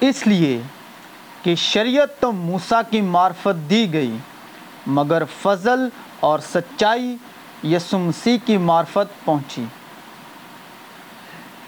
[0.00, 0.60] اس لیے
[1.42, 4.16] کہ شریعت تو موسیٰ کی معرفت دی گئی،
[4.86, 5.88] مگر فضل
[6.20, 7.16] اور سچائی
[7.64, 9.64] یسوع مسیح کی معرفت پہنچی۔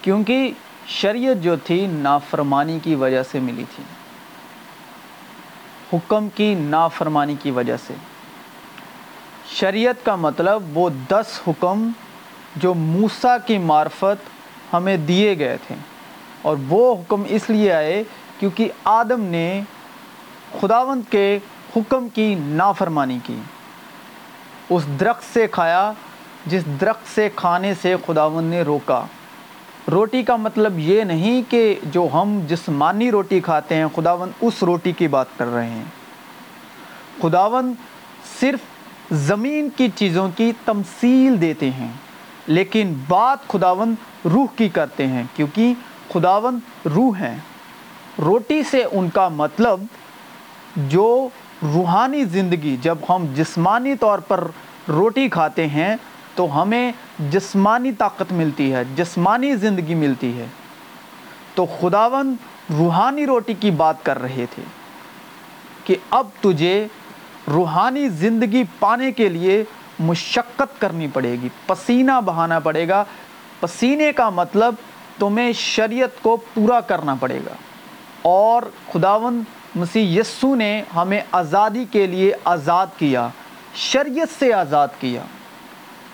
[0.01, 0.51] کیونکہ
[0.87, 3.83] شریعت جو تھی نافرمانی کی وجہ سے ملی تھی۔
[5.93, 7.93] حکم کی نافرمانی کی وجہ سے۔
[9.51, 11.89] شریعت کا مطلب وہ دس حکم
[12.55, 14.29] جو موسیٰ کی معرفت
[14.73, 15.75] ہمیں دیے گئے تھے۔
[16.41, 18.03] اور وہ حکم اس لیے آئے
[18.41, 19.61] کیونکہ آدم نے
[20.61, 21.39] خداوند کے
[21.75, 23.35] حکم کی نافرمانی کی۔
[24.69, 25.91] اس درخت سے کھایا،
[26.45, 29.05] جس درخت سے کھانے سے خداوند نے روکا۔
[29.91, 34.91] روٹی کا مطلب یہ نہیں کہ جو ہم جسمانی روٹی کھاتے ہیں، خداوند اس روٹی
[34.91, 35.85] کی بات کر رہے ہیں۔
[37.21, 37.73] خداوند
[38.39, 38.59] صرف
[39.11, 41.91] زمین کی چیزوں کی تمثیل دیتے ہیں،
[42.47, 45.73] لیکن بات خداوند روح کی کرتے ہیں، کیونکہ
[46.13, 47.37] خداوند روح ہیں۔
[48.19, 49.79] روٹی سے ان کا مطلب
[50.75, 51.29] جو
[51.63, 54.47] روحانی زندگی، جب ہم جسمانی طور پر
[54.87, 55.95] روٹی کھاتے ہیں
[56.35, 60.45] تو ہمیں جسمانی طاقت ملتی ہے، جسمانی زندگی ملتی ہے۔
[61.55, 62.35] تو خداوند
[62.77, 64.63] روحانی روٹی کی بات کر رہے تھے
[65.83, 66.87] کہ اب تجھے
[67.47, 69.63] روحانی زندگی پانے کے لیے
[69.99, 73.03] مشقت کرنی پڑے گی، پسینہ بہانا پڑے گا۔
[73.59, 74.75] پسینے کا مطلب
[75.17, 77.53] تمہیں شریعت کو پورا کرنا پڑے گا۔
[78.21, 78.61] اور
[78.93, 79.43] خداوند
[79.75, 83.27] مسیح یسو نے ہمیں آزادی کے لیے آزاد کیا،
[83.75, 85.21] شریعت سے آزاد کیا۔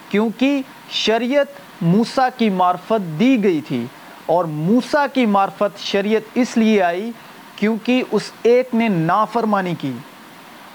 [0.09, 1.47] کیونکہ شریعت
[1.81, 3.85] موسیٰ کی معرفت دی گئی تھی
[4.25, 7.11] اور موسیٰ کی معرفت شریعت اس لیے آئی
[7.55, 9.91] کیونکہ اس ایک نے نافرمانی کی۔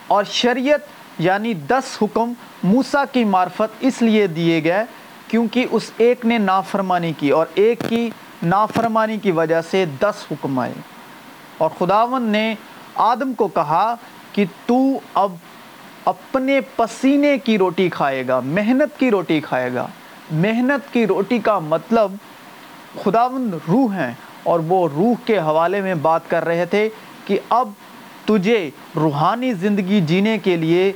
[0.06, 0.80] اور شریعت
[1.19, 4.84] یعنی دس حکم موسیٰ کی معرفت اس لیے دیے گئے
[5.28, 8.11] کیونکہ اس ایک نے نافرمانی کی اور ایک کی
[8.42, 10.72] نافرمانی کی وجہ سے دس حکم آئے۔
[11.62, 12.55] اور خداون نے
[12.94, 13.94] آدم کو کہا
[14.32, 14.78] کہ تو
[15.14, 15.32] اب
[16.05, 19.86] اپنے پسینے کی روٹی کھائے گا، محنت کی روٹی کھائے گا۔
[20.30, 22.12] محنت کی روٹی کا مطلب
[23.05, 24.12] خداوند روح ہیں
[24.42, 26.89] اور وہ روح کے حوالے میں بات کر رہے تھے
[27.27, 27.70] کہ اب
[28.24, 30.92] تجھے روحانی زندگی جینے کے لیے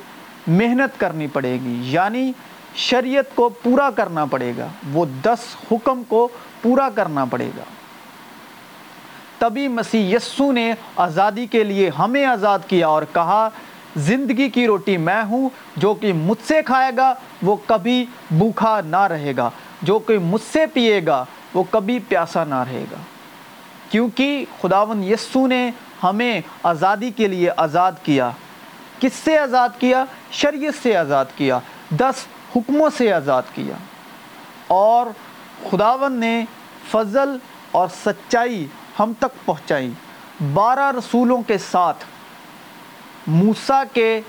[0.46, 2.32] محنت کرنی پڑے گی یعنی
[2.74, 6.28] شریعت کو پورا کرنا پڑے گا۔ وہ دس حکم کو
[6.62, 7.62] پورا کرنا پڑے گا۔
[9.38, 13.48] تبھی مسیح یسو نے آزادی کے لیے ہمیں آزاد کیا اور کہا،
[13.96, 19.00] زندگی کی روٹی میں ہوں، جو کہ مجھ سے کھائے گا، وہ کبھی بھوکھا نہ
[19.00, 19.50] رہے گا۔
[19.82, 21.24] جو کہ مجھ سے پیے گا،
[21.54, 22.96] وہ کبھی پیاسا نہ رہے گا۔
[23.90, 25.70] کیونکہ خداون یسو نے
[26.02, 28.30] ہمیں آزادی کے لیے آزاد کیا۔
[29.00, 31.58] کس سے آزاد کیا؟ شریعت سے آزاد کیا۔
[31.90, 32.14] دس
[32.56, 33.74] حکموں سے آزاد کیا۔
[34.66, 35.06] اور
[35.70, 36.44] خداون نے
[36.90, 37.36] فضل
[37.70, 38.66] اور سچائی
[38.98, 39.90] ہم تک پہنچائی
[40.54, 42.04] بارہ رسولوں کے ساتھ
[43.26, 44.20] موسیٰ کے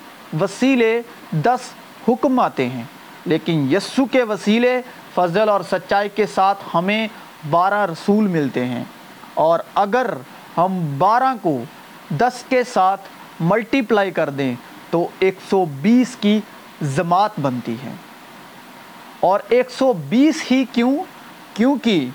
[0.42, 1.02] وسیلے
[1.32, 1.60] دس
[2.08, 2.84] حکم آتے ہیں۔
[3.26, 4.82] لیکن یسو کے وسیلے،
[5.16, 7.08] فضل اور سچائی کے ساتھ ہمیں
[7.50, 8.84] بارہ رسول ملتے ہیں۔
[9.34, 10.14] اور اگر
[10.58, 11.64] ہم بارہ کو
[12.10, 13.02] دس کے ساتھ
[13.40, 14.56] ملٹیپلائی کر دیں،
[14.90, 16.40] تو ایک سو بیس کی
[16.96, 17.96] جماعت بنتی ہے۔
[19.20, 20.98] اور ایک سو بیس ہی کیوں؟
[21.54, 22.10] کیونکہ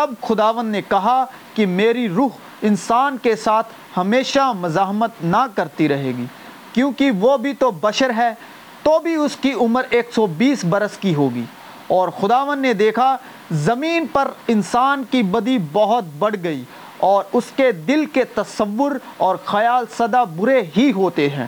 [0.00, 1.24] تب خداون نے کہا
[1.54, 2.28] کہ میری روح
[2.62, 3.66] انسان کے ساتھ
[3.96, 6.24] ہمیشہ مزاحمت نہ کرتی رہے گی،
[6.72, 8.34] کیونکہ وہ بھی تو بشر ہے،
[8.82, 11.44] تو بھی اس کی عمر ایک سو بیس برس کی ہوگی۔
[11.86, 13.16] اور خداون نے دیکھا،
[13.50, 16.64] زمین پر انسان کی بدی بہت بڑھ گئی
[16.96, 21.46] اور اس کے دل کے تصور اور خیال سدا برے ہی ہوتے ہیں۔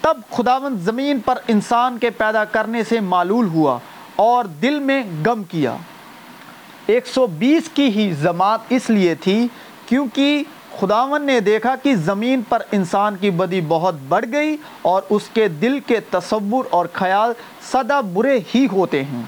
[0.00, 3.78] تب خداون زمین پر انسان کے پیدا کرنے سے معلول ہوا
[4.16, 5.76] اور دل میں غم کیا۔
[6.90, 9.48] ایک سو بیس کی ہی جماعت اس لیے تھی
[9.86, 10.42] کیونکہ
[10.80, 15.48] خداون نے دیکھا کہ زمین پر انسان کی بدی بہت بڑھ گئی اور اس کے
[15.48, 17.32] دل کے تصور اور خیال
[17.72, 19.22] سدا برے ہی ہوتے ہیں۔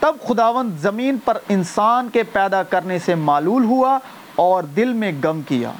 [0.00, 3.98] تب خداون زمین پر انسان کے پیدا کرنے سے معلول ہوا
[4.34, 5.72] اور دل میں غم کیا۔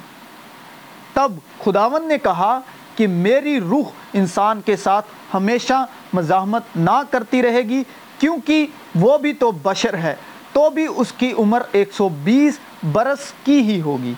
[1.13, 1.31] تب
[1.63, 2.59] خداون نے کہا
[2.95, 7.83] کہ میری روح انسان کے ساتھ ہمیشہ مزاحمت نہ کرتی رہے گی
[8.19, 10.15] کیونکہ وہ بھی تو بشر ہے۔
[10.53, 12.59] تو بھی اس کی عمر ایک سو بیس
[12.91, 14.13] برس کی ہی ہوگی۔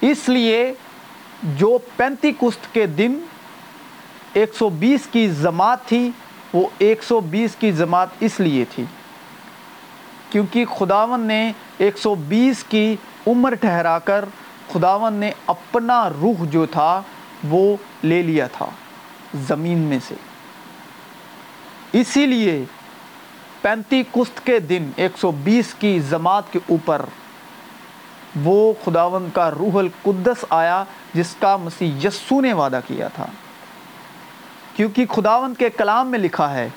[0.00, 0.74] اس لیے
[1.42, 3.18] جو پینتی کست کے دن
[4.32, 6.10] ایک سو بیس کی جماعت تھی،
[6.52, 8.84] وہ ایک سو بیس کی جماعت اس لیے تھی۔
[10.30, 12.96] کیونکہ خداون نے ایک سو بیس کی
[13.26, 14.24] عمر ٹھہرا کر
[14.72, 17.02] خداون نے اپنا روح جو تھا،
[17.48, 18.66] وہ لے لیا تھا
[19.34, 20.14] زمین میں سے۔
[21.92, 22.64] اسی لیے
[23.66, 27.02] پینتی کست کے دن ایک سو بیس کی جماعت کے اوپر
[28.44, 30.84] وہ خداوند کا روح القدس آیا،
[31.14, 33.26] جس کا مسیح یسو نے وعدہ کیا تھا۔
[34.76, 36.68] کیونکہ خداوند کے کلام میں لکھا ہے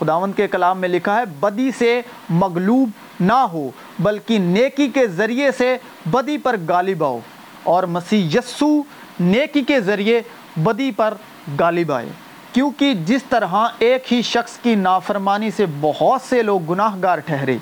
[0.00, 2.90] خداوند کے کلام میں لکھا ہے، بدی سے مغلوب
[3.20, 5.76] نہ ہو، بلکہ نیکی کے ذریعے سے
[6.06, 7.18] بدی پر غالب آؤ
[7.62, 8.82] اور مسیح یسو
[9.20, 10.22] نیکی کے ذریعے
[10.56, 11.14] بدی پر
[11.58, 12.08] غالب آئے۔
[12.52, 17.56] کیونکہ جس طرح ایک ہی شخص کی نافرمانی سے بہت سے لوگ گناہ گار ٹھہرے،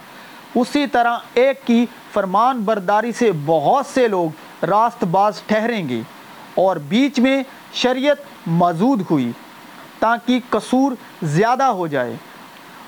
[0.54, 6.00] اسی طرح ایک کی فرمان برداری سے بہت سے لوگ راست باز ٹھہریں گے
[6.54, 7.42] اور بیچ میں
[7.72, 8.16] شریعت
[8.46, 9.32] موجود ہوئی
[9.98, 10.92] تاکہ قصور
[11.22, 12.16] زیادہ ہو جائے۔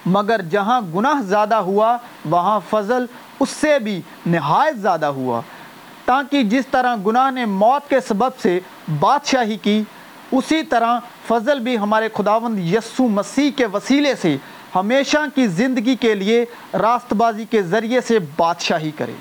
[0.07, 3.07] مگر جہاں گناہ زیادہ ہوا، وہاں فضل
[3.41, 5.41] اس سے بھی نہایت زیادہ ہوا۔
[6.05, 8.61] تاکہ جس طرح گناہ نے موت کے سبب سے
[9.01, 9.83] بادشاہی کی
[10.33, 14.37] اسی طرح فضل بھی ہمارے خداوند یسو مسیح کے وسیلے سے
[14.75, 16.45] ہمیشہ کی زندگی کے لیے
[16.75, 19.13] راست بازی کے ذریعے سے بادشاہی کرے۔